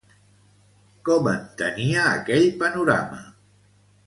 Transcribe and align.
Com 1.09 1.29
entenia 1.33 2.07
aquell 2.15 2.49
panorama? 2.65 3.23